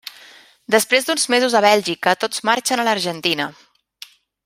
[0.75, 3.49] Després d'uns mesos a Bèlgica tots marxen a l'Argentina.